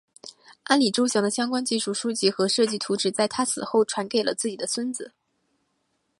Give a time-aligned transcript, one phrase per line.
[0.63, 5.11] 安里周祥的相关技术书籍和设计图纸在他死后传给了自己的子孙。